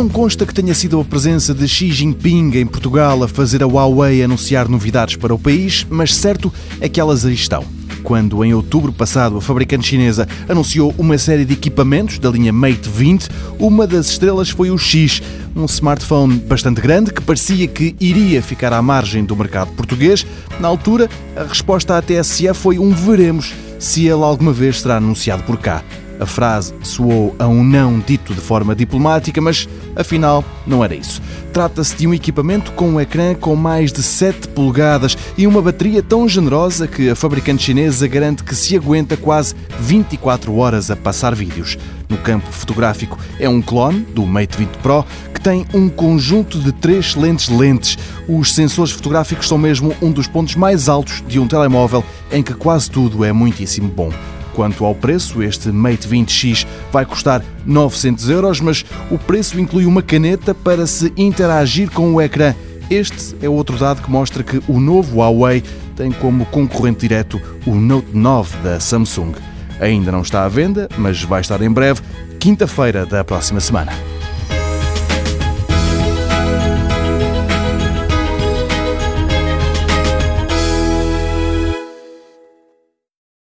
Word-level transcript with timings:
Não 0.00 0.08
consta 0.08 0.46
que 0.46 0.54
tenha 0.54 0.74
sido 0.74 0.98
a 0.98 1.04
presença 1.04 1.52
de 1.52 1.68
Xi 1.68 1.92
Jinping 1.92 2.52
em 2.56 2.64
Portugal 2.64 3.22
a 3.22 3.28
fazer 3.28 3.62
a 3.62 3.66
Huawei 3.66 4.22
anunciar 4.22 4.66
novidades 4.66 5.14
para 5.16 5.34
o 5.34 5.38
país, 5.38 5.86
mas 5.90 6.16
certo 6.16 6.50
é 6.80 6.88
que 6.88 6.98
elas 6.98 7.26
aí 7.26 7.34
estão 7.34 7.62
quando 8.02 8.42
em 8.42 8.54
outubro 8.54 8.94
passado 8.94 9.36
a 9.36 9.42
fabricante 9.42 9.88
chinesa 9.88 10.26
anunciou 10.48 10.94
uma 10.96 11.18
série 11.18 11.44
de 11.44 11.52
equipamentos 11.52 12.18
da 12.18 12.30
linha 12.30 12.50
Mate 12.50 12.88
20, 12.88 13.28
uma 13.58 13.86
das 13.86 14.08
estrelas 14.08 14.48
foi 14.48 14.70
o 14.70 14.78
X, 14.78 15.22
um 15.54 15.66
smartphone 15.66 16.38
bastante 16.38 16.80
grande 16.80 17.12
que 17.12 17.20
parecia 17.20 17.68
que 17.68 17.94
iria 18.00 18.42
ficar 18.42 18.72
à 18.72 18.80
margem 18.80 19.22
do 19.22 19.36
mercado 19.36 19.70
português. 19.72 20.26
Na 20.58 20.68
altura, 20.68 21.10
a 21.36 21.42
resposta 21.42 21.98
à 21.98 22.00
TSE 22.00 22.54
foi 22.54 22.78
um 22.78 22.90
veremos 22.90 23.52
se 23.78 24.06
ele 24.06 24.22
alguma 24.22 24.52
vez 24.52 24.80
será 24.80 24.96
anunciado 24.96 25.42
por 25.42 25.58
cá. 25.58 25.84
A 26.20 26.26
frase 26.26 26.74
soou 26.82 27.34
a 27.38 27.48
um 27.48 27.64
não 27.64 27.98
dito 27.98 28.34
de 28.34 28.40
forma 28.42 28.74
diplomática, 28.74 29.40
mas 29.40 29.66
afinal 29.96 30.44
não 30.66 30.84
era 30.84 30.94
isso. 30.94 31.22
Trata-se 31.50 31.96
de 31.96 32.06
um 32.06 32.12
equipamento 32.12 32.72
com 32.72 32.90
um 32.90 33.00
ecrã 33.00 33.34
com 33.34 33.56
mais 33.56 33.90
de 33.90 34.02
7 34.02 34.48
polegadas 34.48 35.16
e 35.38 35.46
uma 35.46 35.62
bateria 35.62 36.02
tão 36.02 36.28
generosa 36.28 36.86
que 36.86 37.08
a 37.08 37.16
fabricante 37.16 37.62
chinesa 37.62 38.06
garante 38.06 38.44
que 38.44 38.54
se 38.54 38.76
aguenta 38.76 39.16
quase 39.16 39.54
24 39.80 40.54
horas 40.54 40.90
a 40.90 40.96
passar 40.96 41.34
vídeos. 41.34 41.78
No 42.06 42.18
campo 42.18 42.52
fotográfico 42.52 43.18
é 43.38 43.48
um 43.48 43.62
clone 43.62 44.00
do 44.00 44.26
Mate 44.26 44.58
20 44.58 44.68
Pro 44.78 45.06
que 45.32 45.40
tem 45.40 45.64
um 45.72 45.88
conjunto 45.88 46.58
de 46.58 46.70
três 46.70 47.06
excelentes 47.06 47.48
lentes. 47.48 47.96
Os 48.28 48.52
sensores 48.52 48.92
fotográficos 48.92 49.48
são 49.48 49.56
mesmo 49.56 49.96
um 50.02 50.12
dos 50.12 50.26
pontos 50.26 50.54
mais 50.54 50.86
altos 50.86 51.24
de 51.26 51.38
um 51.38 51.48
telemóvel 51.48 52.04
em 52.30 52.42
que 52.42 52.52
quase 52.52 52.90
tudo 52.90 53.24
é 53.24 53.32
muitíssimo 53.32 53.88
bom. 53.88 54.12
Quanto 54.54 54.84
ao 54.84 54.94
preço, 54.94 55.42
este 55.42 55.68
Mate 55.68 56.08
20X 56.08 56.66
vai 56.92 57.04
custar 57.04 57.42
900 57.64 58.28
euros, 58.28 58.60
mas 58.60 58.84
o 59.10 59.18
preço 59.18 59.58
inclui 59.60 59.86
uma 59.86 60.02
caneta 60.02 60.54
para 60.54 60.86
se 60.86 61.12
interagir 61.16 61.90
com 61.90 62.14
o 62.14 62.20
ecrã. 62.20 62.54
Este 62.90 63.36
é 63.40 63.48
outro 63.48 63.78
dado 63.78 64.02
que 64.02 64.10
mostra 64.10 64.42
que 64.42 64.60
o 64.66 64.80
novo 64.80 65.18
Huawei 65.18 65.62
tem 65.94 66.10
como 66.10 66.44
concorrente 66.46 67.00
direto 67.00 67.40
o 67.66 67.74
Note 67.74 68.08
9 68.12 68.56
da 68.64 68.80
Samsung. 68.80 69.34
Ainda 69.80 70.10
não 70.10 70.22
está 70.22 70.44
à 70.44 70.48
venda, 70.48 70.88
mas 70.98 71.22
vai 71.22 71.40
estar 71.40 71.62
em 71.62 71.70
breve, 71.70 72.00
quinta-feira 72.38 73.06
da 73.06 73.22
próxima 73.22 73.60
semana. 73.60 74.09